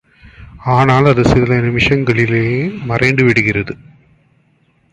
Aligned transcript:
ஆனால் 0.75 1.05
அது 1.05 1.23
சில 1.25 1.57
நிமிஷங்களிலே 1.57 2.43
மறைந்து 2.85 3.23
விடுகிறது. 3.23 3.75